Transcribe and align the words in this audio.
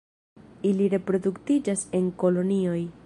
Ili 0.69 0.87
reproduktiĝas 0.93 1.85
en 2.01 2.09
kolonioj. 2.25 2.81